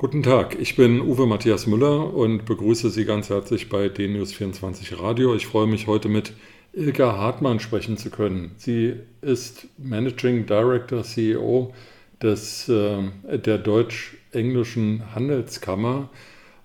[0.00, 5.34] Guten Tag, ich bin Uwe Matthias Müller und begrüße Sie ganz herzlich bei DNews24 Radio.
[5.34, 6.32] Ich freue mich heute mit
[6.72, 8.54] Ilka Hartmann sprechen zu können.
[8.56, 11.74] Sie ist Managing Director, CEO
[12.22, 16.08] des, äh, der Deutsch-Englischen Handelskammer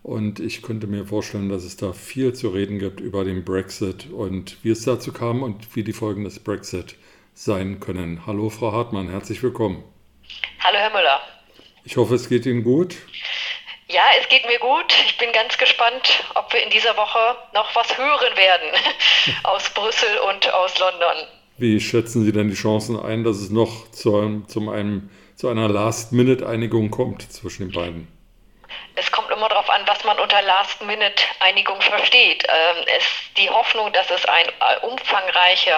[0.01, 4.09] und ich könnte mir vorstellen, dass es da viel zu reden gibt über den Brexit
[4.13, 6.95] und wie es dazu kam und wie die Folgen des Brexit
[7.33, 8.25] sein können.
[8.25, 9.83] Hallo Frau Hartmann, herzlich willkommen.
[10.59, 11.19] Hallo Herr Müller.
[11.85, 12.95] Ich hoffe, es geht Ihnen gut.
[13.87, 14.91] Ja, es geht mir gut.
[15.07, 18.69] Ich bin ganz gespannt, ob wir in dieser Woche noch was hören werden
[19.43, 21.27] aus Brüssel und aus London.
[21.57, 25.69] Wie schätzen Sie denn die Chancen ein, dass es noch zu, zum einem, zu einer
[25.69, 28.14] Last-Minute-Einigung kommt zwischen den beiden?
[28.97, 32.45] Es kommt immer darauf an, was man unter Last-Minute-Einigung versteht.
[32.47, 33.03] Ähm, es,
[33.37, 35.73] die Hoffnung, dass es ein äh, umfangreiches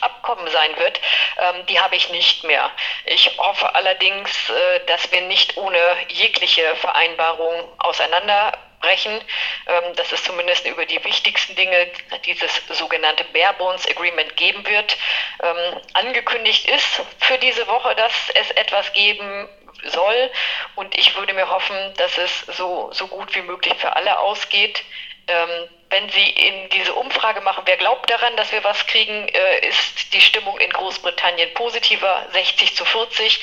[0.00, 1.00] Abkommen sein wird,
[1.38, 2.70] ähm, die habe ich nicht mehr.
[3.06, 9.20] Ich hoffe allerdings, äh, dass wir nicht ohne jegliche Vereinbarung auseinanderbrechen,
[9.66, 11.88] ähm, dass es zumindest über die wichtigsten Dinge
[12.24, 14.96] dieses sogenannte Bare Bones Agreement geben wird.
[15.42, 19.48] Ähm, angekündigt ist für diese Woche, dass es etwas geben
[19.84, 20.30] soll.
[20.74, 24.82] Und ich würde mir hoffen, dass es so, so gut wie möglich für alle ausgeht.
[25.28, 29.68] Ähm, wenn Sie in diese Umfrage machen, wer glaubt daran, dass wir was kriegen, äh,
[29.68, 33.40] ist die Stimmung in Großbritannien positiver, 60 zu 40.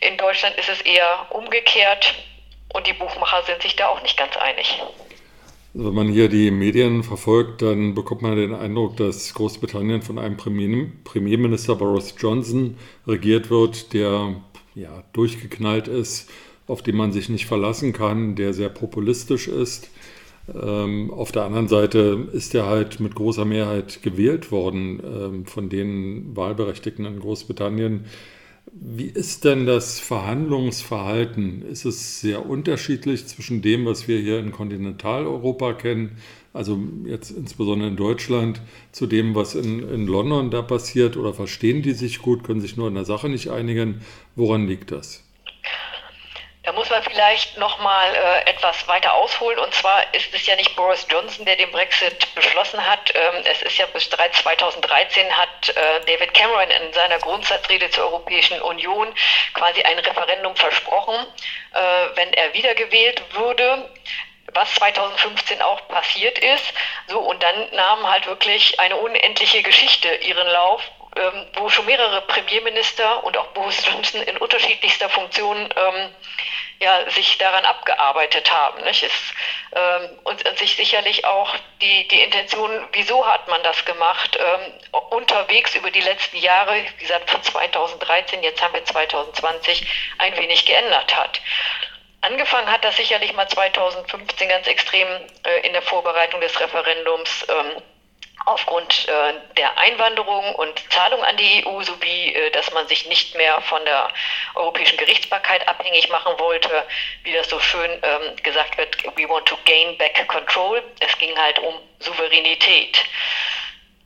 [0.00, 2.14] In Deutschland ist es eher umgekehrt
[2.72, 4.80] und die Buchmacher sind sich da auch nicht ganz einig.
[5.74, 10.36] Wenn man hier die Medien verfolgt, dann bekommt man den Eindruck, dass Großbritannien von einem
[10.36, 14.34] Premierminister Boris Johnson regiert wird, der
[14.74, 16.30] ja, durchgeknallt ist,
[16.66, 19.90] auf den man sich nicht verlassen kann, der sehr populistisch ist.
[20.52, 25.68] Ähm, auf der anderen Seite ist er halt mit großer Mehrheit gewählt worden ähm, von
[25.68, 28.04] den Wahlberechtigten in Großbritannien.
[28.70, 31.62] Wie ist denn das Verhandlungsverhalten?
[31.62, 36.18] Ist es sehr unterschiedlich zwischen dem, was wir hier in Kontinentaleuropa kennen,
[36.52, 38.60] also jetzt insbesondere in Deutschland,
[38.92, 41.16] zu dem, was in, in London da passiert?
[41.16, 44.00] Oder verstehen die sich gut, können sich nur in der Sache nicht einigen?
[44.36, 45.24] Woran liegt das?
[46.64, 49.58] Da muss man vielleicht noch mal äh, etwas weiter ausholen.
[49.58, 53.12] Und zwar ist es ja nicht Boris Johnson, der den Brexit beschlossen hat.
[53.14, 58.62] Ähm, es ist ja bis 2013 hat äh, David Cameron in seiner Grundsatzrede zur Europäischen
[58.62, 59.12] Union
[59.54, 61.26] quasi ein Referendum versprochen,
[61.72, 61.80] äh,
[62.14, 63.90] wenn er wiedergewählt würde
[64.54, 66.74] was 2015 auch passiert ist.
[67.08, 70.82] So, und dann nahm halt wirklich eine unendliche Geschichte ihren Lauf,
[71.16, 76.14] ähm, wo schon mehrere Premierminister und auch Boris Johnson in unterschiedlichster Funktion ähm,
[76.80, 78.82] ja, sich daran abgearbeitet haben.
[78.84, 79.04] Nicht?
[79.04, 79.12] Es,
[79.74, 84.72] ähm, und, und, sich sicherlich auch die, die Intention, wieso hat man das gemacht, ähm,
[85.10, 89.86] unterwegs über die letzten Jahre, wie gesagt von 2013, jetzt haben wir 2020,
[90.18, 91.40] ein wenig geändert hat.
[92.22, 95.08] Angefangen hat das sicherlich mal 2015 ganz extrem
[95.44, 97.46] äh, in der Vorbereitung des Referendums.
[97.48, 97.82] Ähm,
[98.46, 103.36] aufgrund äh, der Einwanderung und Zahlung an die EU sowie, äh, dass man sich nicht
[103.36, 104.08] mehr von der
[104.54, 106.86] europäischen Gerichtsbarkeit abhängig machen wollte,
[107.22, 110.82] wie das so schön ähm, gesagt wird, we want to gain back control.
[111.00, 113.04] Es ging halt um Souveränität.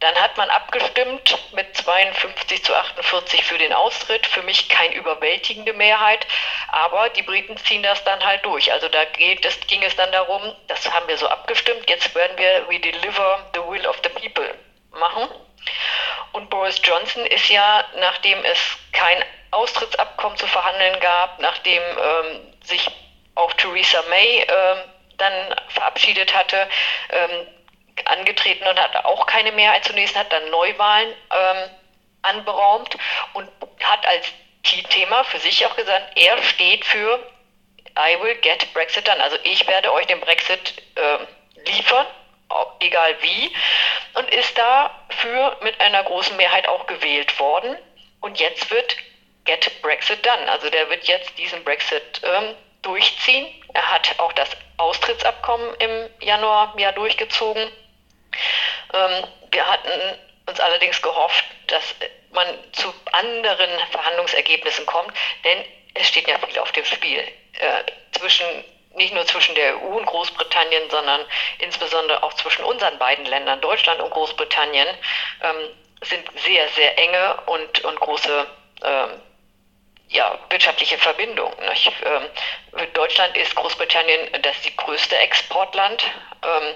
[0.00, 4.26] Dann hat man abgestimmt mit 52 zu 48 für den Austritt.
[4.26, 6.26] Für mich keine überwältigende Mehrheit,
[6.68, 8.70] aber die Briten ziehen das dann halt durch.
[8.72, 12.36] Also da geht es, ging es dann darum, das haben wir so abgestimmt, jetzt werden
[12.36, 14.54] wir We Deliver the Will of the People
[14.90, 15.28] machen.
[16.32, 18.58] Und Boris Johnson ist ja, nachdem es
[18.92, 22.90] kein Austrittsabkommen zu verhandeln gab, nachdem ähm, sich
[23.34, 24.78] auch Theresa May ähm,
[25.16, 26.68] dann verabschiedet hatte,
[27.10, 27.46] ähm,
[28.04, 31.70] angetreten und hat auch keine Mehrheit zunächst, hat dann Neuwahlen ähm,
[32.22, 32.96] anberaumt
[33.32, 33.48] und
[33.82, 34.26] hat als
[34.62, 37.18] Thema für sich auch gesagt, er steht für
[37.98, 39.22] I will get Brexit done.
[39.22, 42.06] Also ich werde euch den Brexit äh, liefern,
[42.80, 43.50] egal wie,
[44.14, 47.76] und ist dafür mit einer großen Mehrheit auch gewählt worden.
[48.20, 48.96] Und jetzt wird
[49.44, 50.50] Get Brexit Done.
[50.50, 53.46] Also der wird jetzt diesen Brexit ähm, durchziehen.
[53.72, 57.70] Er hat auch das Austrittsabkommen im Januar ja durchgezogen.
[58.94, 61.94] Ähm, wir hatten uns allerdings gehofft, dass
[62.32, 65.12] man zu anderen Verhandlungsergebnissen kommt,
[65.44, 67.20] denn es steht ja viel auf dem Spiel.
[67.20, 68.46] Äh, zwischen,
[68.94, 71.22] nicht nur zwischen der EU und Großbritannien, sondern
[71.58, 74.88] insbesondere auch zwischen unseren beiden Ländern, Deutschland und Großbritannien,
[75.42, 75.68] ähm,
[76.02, 78.46] sind sehr, sehr enge und, und große
[78.84, 79.20] ähm,
[80.08, 81.56] ja, wirtschaftliche Verbindungen.
[81.58, 86.04] Ähm, Deutschland ist Großbritannien das die größte Exportland.
[86.42, 86.74] Ähm,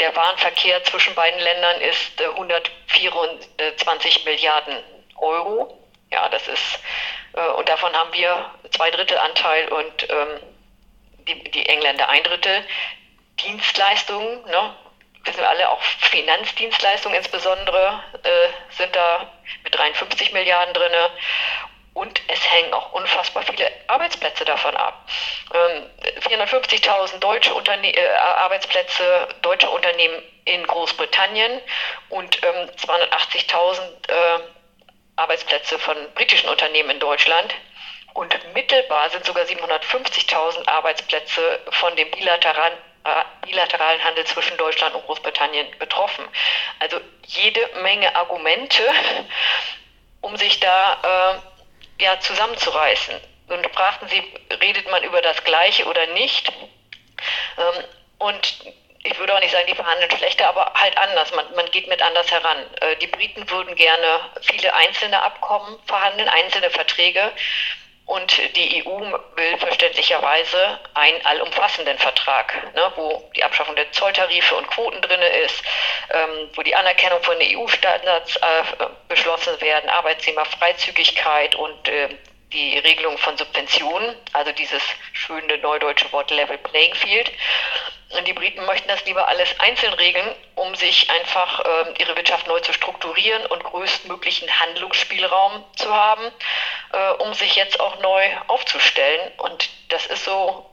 [0.00, 4.82] der Warenverkehr zwischen beiden Ländern ist 124 äh, Milliarden
[5.16, 5.78] Euro.
[6.10, 6.80] Ja, das ist,
[7.34, 10.40] äh, und davon haben wir zwei Drittel Anteil und ähm,
[11.28, 12.64] die, die Engländer ein Drittel.
[13.44, 14.74] Dienstleistungen, ne,
[15.24, 19.32] wissen wir alle, auch Finanzdienstleistungen insbesondere äh, sind da
[19.62, 20.92] mit 53 Milliarden drin.
[21.94, 25.06] Und es hängen auch unfassbar viele Arbeitsplätze davon ab.
[25.52, 25.90] Ähm,
[26.20, 31.60] 450.000 deutsche Unterne äh, Arbeitsplätze deutscher Unternehmen in Großbritannien
[32.10, 34.40] und ähm, 280.000 äh,
[35.16, 37.54] Arbeitsplätze von britischen Unternehmen in Deutschland.
[38.14, 45.04] Und mittelbar sind sogar 750.000 Arbeitsplätze von dem bilateralen, äh, bilateralen Handel zwischen Deutschland und
[45.06, 46.24] Großbritannien betroffen.
[46.78, 48.82] Also jede Menge Argumente,
[50.20, 51.42] um sich da
[52.00, 53.14] ja, zusammenzureißen.
[53.48, 54.22] Und fragten sie,
[54.62, 56.52] redet man über das Gleiche oder nicht?
[57.58, 57.84] Ähm,
[58.18, 58.64] und
[59.02, 61.34] ich würde auch nicht sagen, die verhandeln schlechter, aber halt anders.
[61.34, 62.58] Man, man geht mit anders heran.
[62.80, 67.32] Äh, die Briten würden gerne viele einzelne Abkommen verhandeln, einzelne Verträge.
[68.10, 68.98] Und die EU
[69.36, 75.62] will verständlicherweise einen allumfassenden Vertrag, ne, wo die Abschaffung der Zolltarife und Quoten drin ist,
[76.12, 78.40] ähm, wo die Anerkennung von EU-Standards äh,
[79.06, 82.08] beschlossen werden, Arbeitnehmerfreizügigkeit und äh,
[82.52, 87.30] die Regelung von Subventionen, also dieses schöne neudeutsche Wort Level Playing Field.
[88.26, 92.58] Die Briten möchten das lieber alles einzeln regeln, um sich einfach äh, ihre Wirtschaft neu
[92.58, 96.32] zu strukturieren und größtmöglichen Handlungsspielraum zu haben,
[96.92, 99.30] äh, um sich jetzt auch neu aufzustellen.
[99.38, 100.68] Und das ist so,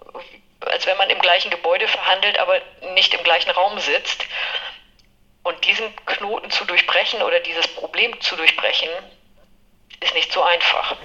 [0.61, 2.59] als wenn man im gleichen Gebäude verhandelt, aber
[2.93, 4.25] nicht im gleichen Raum sitzt.
[5.43, 8.89] Und diesen Knoten zu durchbrechen oder dieses Problem zu durchbrechen,
[9.99, 10.97] ist nicht so einfach.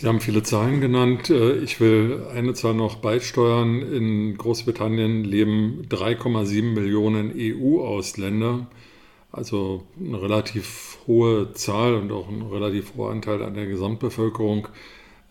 [0.00, 1.28] Sie haben viele Zahlen genannt.
[1.28, 3.82] Äh, ich will eine Zahl noch beisteuern.
[3.82, 8.66] In Großbritannien leben 3,7 Millionen EU-Ausländer,
[9.30, 14.68] also eine relativ hohe Zahl und auch ein relativ hoher Anteil an der Gesamtbevölkerung.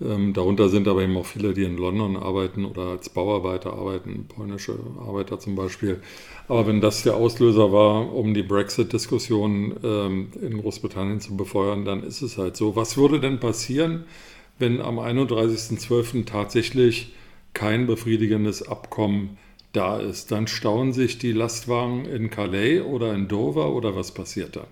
[0.01, 4.27] Ähm, darunter sind aber eben auch viele, die in London arbeiten oder als Bauarbeiter arbeiten,
[4.27, 5.99] polnische Arbeiter zum Beispiel.
[6.47, 12.03] Aber wenn das der Auslöser war, um die Brexit-Diskussion ähm, in Großbritannien zu befeuern, dann
[12.03, 12.75] ist es halt so.
[12.75, 14.05] Was würde denn passieren,
[14.59, 16.25] wenn am 31.12.
[16.25, 17.13] tatsächlich
[17.53, 19.37] kein befriedigendes Abkommen
[19.73, 20.31] da ist.
[20.31, 24.67] Dann stauen sich die Lastwagen in Calais oder in Dover oder was passiert dann?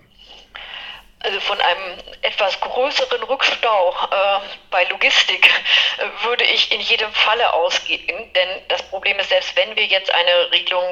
[1.20, 4.40] Also von einem etwas größeren Rückstau äh,
[4.70, 5.50] bei Logistik
[5.98, 10.14] äh, würde ich in jedem Falle ausgehen, denn das Problem ist, selbst wenn wir jetzt
[10.14, 10.84] eine Regelung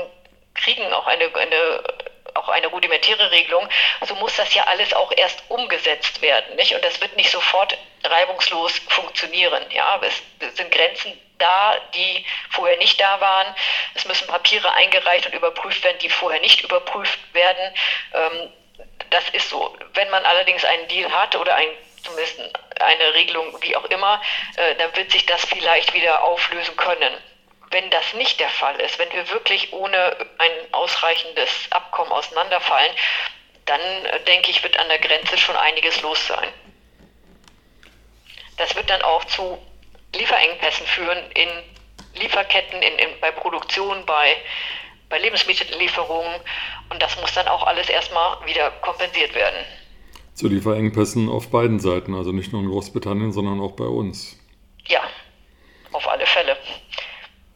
[0.54, 1.82] kriegen, auch eine, eine
[2.36, 3.68] auch eine rudimentäre Regelung,
[4.06, 6.56] so muss das ja alles auch erst umgesetzt werden.
[6.56, 6.74] Nicht?
[6.74, 9.64] Und das wird nicht sofort reibungslos funktionieren.
[9.70, 10.00] Ja?
[10.02, 10.22] Es
[10.56, 13.54] sind Grenzen da, die vorher nicht da waren.
[13.94, 17.74] Es müssen Papiere eingereicht und überprüft werden, die vorher nicht überprüft werden.
[18.14, 18.52] Ähm,
[19.10, 19.76] das ist so.
[19.94, 21.69] Wenn man allerdings einen Deal hat oder ein,
[22.02, 22.40] zumindest
[22.81, 24.20] eine Regelung, wie auch immer,
[24.56, 27.14] äh, dann wird sich das vielleicht wieder auflösen können
[27.70, 32.93] wenn das nicht der Fall ist, wenn wir wirklich ohne ein ausreichendes Abkommen auseinanderfallen,
[33.67, 36.49] dann äh, denke ich, wird an der Grenze schon einiges los sein.
[38.56, 39.58] Das wird dann auch zu
[40.15, 41.49] Lieferengpässen führen in
[42.15, 44.37] Lieferketten, in, in, bei Produktion, bei,
[45.08, 46.41] bei Lebensmittellieferungen.
[46.89, 49.65] Und das muss dann auch alles erstmal wieder kompensiert werden.
[50.35, 54.39] Zu Lieferengpässen auf beiden Seiten, also nicht nur in Großbritannien, sondern auch bei uns.
[54.87, 55.03] Ja,
[55.93, 56.56] auf alle Fälle.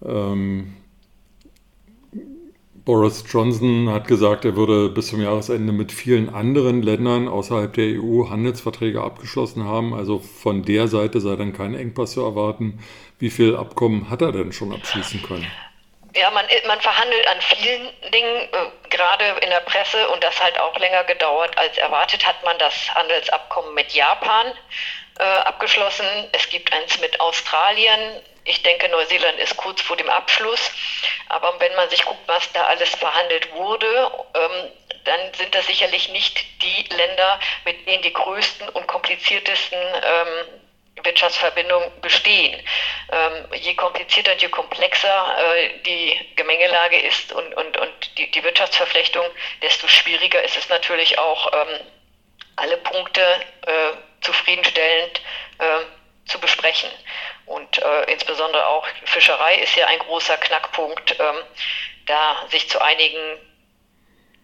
[0.06, 0.76] Ähm,
[2.84, 8.00] Boris Johnson hat gesagt, er würde bis zum Jahresende mit vielen anderen Ländern außerhalb der
[8.00, 9.94] EU Handelsverträge abgeschlossen haben.
[9.94, 12.82] Also von der Seite sei dann kein Engpass zu erwarten.
[13.18, 15.46] Wie viele Abkommen hat er denn schon abschließen können?
[16.16, 20.58] Ja, man, man verhandelt an vielen Dingen, äh, gerade in der Presse, und das halt
[20.58, 24.46] auch länger gedauert als erwartet, hat man das Handelsabkommen mit Japan
[25.20, 26.06] äh, abgeschlossen.
[26.32, 30.70] Es gibt eins mit Australien, ich denke, Neuseeland ist kurz vor dem Abschluss.
[31.28, 34.70] Aber wenn man sich guckt, was da alles verhandelt wurde, ähm,
[35.04, 42.00] dann sind das sicherlich nicht die Länder, mit denen die größten und kompliziertesten ähm, Wirtschaftsverbindungen
[42.02, 42.60] bestehen.
[43.10, 48.42] Ähm, je komplizierter und je komplexer äh, die Gemengelage ist und, und, und die, die
[48.44, 49.24] Wirtschaftsverflechtung,
[49.62, 51.50] desto schwieriger ist es natürlich auch,
[52.56, 53.22] alle Punkte
[53.66, 55.20] äh, zufriedenstellend
[55.58, 55.64] äh,
[56.26, 56.90] zu besprechen.
[57.50, 61.36] Und äh, insbesondere auch Fischerei ist ja ein großer Knackpunkt, ähm,
[62.06, 63.38] da sich zu einigen,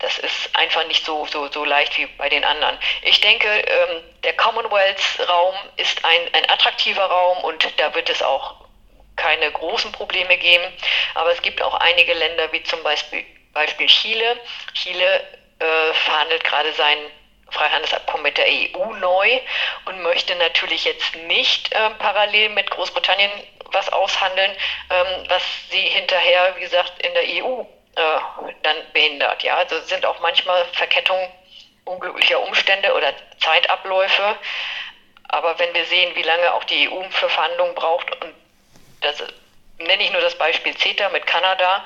[0.01, 2.77] das ist einfach nicht so, so, so leicht wie bei den anderen.
[3.03, 8.57] Ich denke, ähm, der Commonwealth-Raum ist ein, ein attraktiver Raum und da wird es auch
[9.15, 10.65] keine großen Probleme geben.
[11.15, 14.37] Aber es gibt auch einige Länder, wie zum Beispiel, Beispiel Chile.
[14.75, 15.21] Chile
[15.61, 16.99] äh, verhandelt gerade sein
[17.51, 19.41] Freihandelsabkommen mit der EU neu
[19.85, 23.31] und möchte natürlich jetzt nicht äh, parallel mit Großbritannien
[23.73, 24.53] was aushandeln,
[24.91, 27.63] ähm, was sie hinterher, wie gesagt, in der EU
[27.97, 29.43] äh, dann behindert.
[29.43, 31.29] Ja, also sind auch manchmal Verkettungen
[31.85, 34.37] unglücklicher Umstände oder Zeitabläufe.
[35.29, 38.35] Aber wenn wir sehen, wie lange auch die EU für Verhandlungen braucht, und
[39.01, 39.23] das
[39.79, 41.85] nenne ich nur das Beispiel CETA mit Kanada,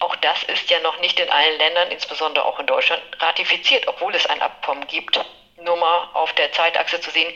[0.00, 4.14] auch das ist ja noch nicht in allen Ländern, insbesondere auch in Deutschland, ratifiziert, obwohl
[4.14, 5.20] es ein Abkommen gibt.
[5.62, 7.32] Nur mal auf der Zeitachse zu sehen,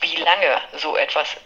[0.00, 1.36] wie lange so etwas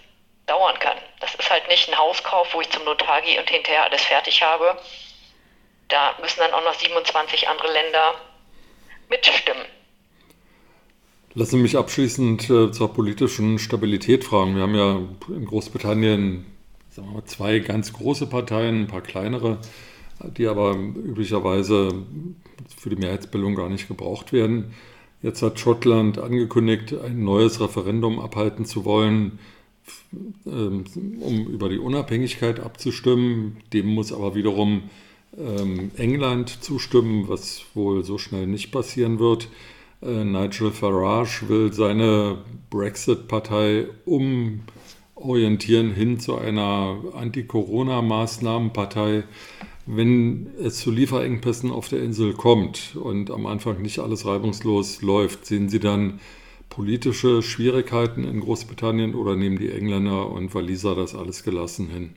[0.47, 0.97] dauern kann.
[1.21, 4.42] Das ist halt nicht ein Hauskauf, wo ich zum Notar gehe und hinterher alles fertig
[4.42, 4.78] habe.
[5.88, 8.14] Da müssen dann auch noch 27 andere Länder
[9.09, 9.64] mitstimmen.
[11.35, 14.54] Lassen Sie mich abschließend äh, zur politischen Stabilität fragen.
[14.54, 16.52] Wir haben ja in Großbritannien
[16.90, 19.59] sagen wir mal, zwei ganz große Parteien, ein paar kleinere
[20.37, 21.93] die aber üblicherweise
[22.76, 24.73] für die Mehrheitsbildung gar nicht gebraucht werden.
[25.23, 29.38] Jetzt hat Schottland angekündigt, ein neues Referendum abhalten zu wollen,
[30.47, 30.85] ähm,
[31.21, 33.59] um über die Unabhängigkeit abzustimmen.
[33.73, 34.83] Dem muss aber wiederum
[35.38, 39.49] ähm, England zustimmen, was wohl so schnell nicht passieren wird.
[40.02, 42.38] Äh, Nigel Farage will seine
[42.71, 43.87] Brexit-Partei
[45.14, 49.25] umorientieren hin zu einer Anti-Corona-Maßnahmenpartei.
[49.85, 55.45] Wenn es zu Lieferengpässen auf der Insel kommt und am Anfang nicht alles reibungslos läuft,
[55.47, 56.21] sehen Sie dann
[56.71, 62.14] politische Schwierigkeiten in Großbritannien oder nehmen die Engländer und Waliser das alles gelassen hin?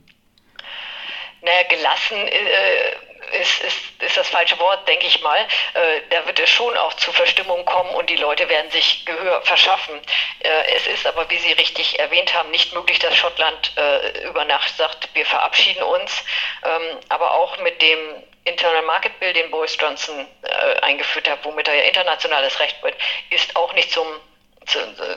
[1.42, 2.95] Naja, gelassen äh,
[3.36, 5.38] ist, ist, ist das falsche Wort, denke ich mal.
[5.74, 9.42] Äh, da wird es schon auch zu Verstimmung kommen und die Leute werden sich Gehör
[9.42, 10.00] verschaffen.
[10.40, 14.44] Äh, es ist aber, wie Sie richtig erwähnt haben, nicht möglich, dass Schottland äh, über
[14.44, 16.24] Nacht sagt, wir verabschieden uns.
[16.64, 21.68] Ähm, aber auch mit dem Internal Market Bill, den Boris Johnson äh, eingeführt hat, womit
[21.68, 22.94] er ja internationales Recht wird,
[23.30, 24.06] ist auch nicht zum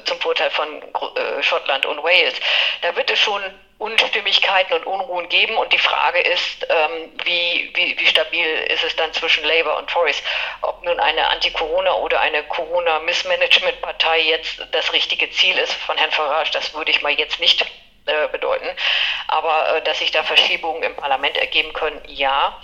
[0.05, 2.35] zum Vorteil von äh, Schottland und Wales.
[2.83, 3.41] Da wird es schon
[3.79, 8.95] Unstimmigkeiten und Unruhen geben und die Frage ist, ähm, wie, wie, wie stabil ist es
[8.97, 10.21] dann zwischen Labour und Tories?
[10.61, 16.51] Ob nun eine Anti-Corona oder eine Corona-Missmanagement-Partei jetzt das richtige Ziel ist von Herrn Farage,
[16.51, 17.65] das würde ich mal jetzt nicht
[18.05, 18.67] äh, bedeuten.
[19.27, 22.61] Aber äh, dass sich da Verschiebungen im Parlament ergeben können, ja.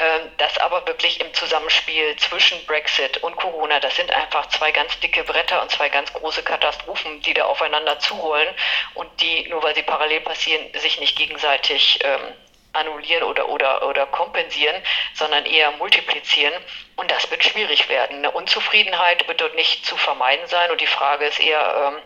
[0.00, 4.98] Ähm, das aber wirklich im Zusammenspiel zwischen Brexit und Corona, das sind einfach zwei ganz
[5.00, 8.48] dicke Bretter und zwei ganz große Katastrophen, die da aufeinander zurollen
[8.94, 12.32] und die, nur weil sie parallel passieren, sich nicht gegenseitig ähm,
[12.72, 14.76] annullieren oder, oder, oder kompensieren,
[15.14, 16.54] sondern eher multiplizieren.
[16.96, 18.18] Und das wird schwierig werden.
[18.18, 20.70] Eine Unzufriedenheit wird dort nicht zu vermeiden sein.
[20.70, 22.02] Und die Frage ist eher, ähm,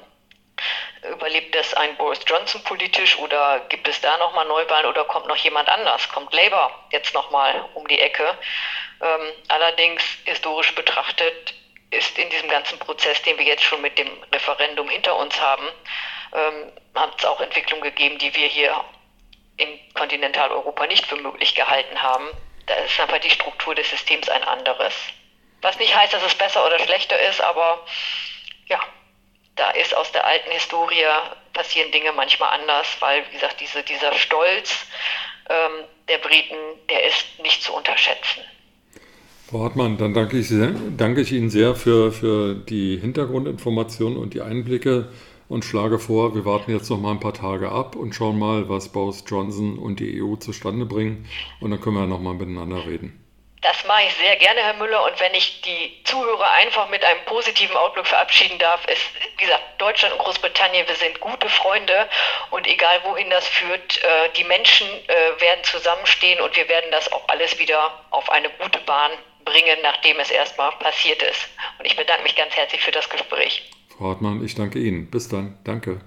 [1.11, 5.37] Überlebt das ein Boris Johnson politisch oder gibt es da nochmal Neuwahlen oder kommt noch
[5.37, 6.09] jemand anders?
[6.09, 8.39] Kommt Labour jetzt nochmal um die Ecke?
[9.03, 11.55] Ähm, allerdings historisch betrachtet
[11.91, 15.69] ist in diesem ganzen Prozess, den wir jetzt schon mit dem Referendum hinter uns haben,
[16.33, 18.85] ähm, hat es auch Entwicklungen gegeben, die wir hier
[19.57, 22.29] in Kontinentaleuropa nicht für möglich gehalten haben.
[22.67, 24.95] Da ist einfach die Struktur des Systems ein anderes.
[25.61, 27.85] Was nicht heißt, dass es besser oder schlechter ist, aber
[28.67, 28.81] ja,
[29.57, 31.05] da ist aus der alten Historie
[31.53, 34.87] passieren Dinge manchmal anders, weil, wie gesagt, diese, dieser Stolz
[35.49, 36.57] ähm, der Briten,
[36.91, 38.41] der ist nicht zu unterschätzen.
[39.49, 44.35] Frau Hartmann, dann danke ich, sehr, danke ich Ihnen sehr für, für die Hintergrundinformationen und
[44.35, 45.13] die Einblicke
[45.49, 48.69] und schlage vor, wir warten jetzt noch mal ein paar Tage ab und schauen mal,
[48.69, 51.27] was Boris Johnson und die EU zustande bringen
[51.61, 53.24] und dann können wir noch mal miteinander reden.
[53.85, 55.05] Das mache ich sehr gerne, Herr Müller.
[55.05, 59.03] Und wenn ich die Zuhörer einfach mit einem positiven Outlook verabschieden darf, ist,
[59.37, 62.09] wie gesagt, Deutschland und Großbritannien, wir sind gute Freunde.
[62.51, 67.13] Und egal wohin das führt, äh, die Menschen äh, werden zusammenstehen und wir werden das
[67.13, 69.11] auch alles wieder auf eine gute Bahn
[69.45, 71.47] bringen, nachdem es erstmal passiert ist.
[71.79, 73.71] Und ich bedanke mich ganz herzlich für das Gespräch.
[73.99, 75.11] Frau Hartmann, ich danke Ihnen.
[75.11, 75.59] Bis dann.
[75.63, 76.01] Danke.